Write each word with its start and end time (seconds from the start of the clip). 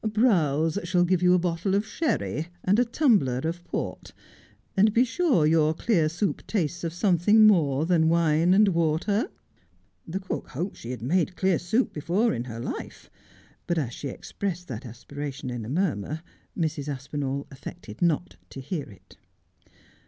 'Browse 0.19 0.79
shall 0.83 1.05
give 1.05 1.21
you 1.21 1.35
a 1.35 1.37
bottle 1.37 1.75
of 1.75 1.85
sherry, 1.85 2.47
and 2.63 2.79
a 2.79 2.85
tumbler 2.85 3.37
of 3.43 3.63
port, 3.65 4.13
and 4.75 4.95
be 4.95 5.03
sure 5.03 5.45
your 5.45 5.75
clear 5.75 6.09
soup 6.09 6.41
tastes 6.47 6.83
of 6.83 6.91
something 6.91 7.45
more 7.45 7.85
than 7.85 8.09
wine 8.09 8.51
and 8.55 8.69
water.' 8.69 9.29
The 10.07 10.19
cook 10.19 10.47
hoped 10.47 10.77
she 10.77 10.89
had 10.89 11.03
made 11.03 11.35
clear 11.35 11.59
soup 11.59 11.93
before 11.93 12.33
in 12.33 12.45
her 12.45 12.59
life, 12.59 13.11
but 13.67 13.77
as 13.77 13.93
she 13.93 14.07
expressed 14.07 14.67
that 14.69 14.85
aspiration 14.87 15.51
in 15.51 15.65
a 15.65 15.69
murmur, 15.69 16.23
Mrs. 16.57 16.87
Aspinall 16.87 17.45
affected 17.51 18.01
not 18.01 18.37
to 18.49 18.59
hear 18.59 18.89
it. 18.89 19.17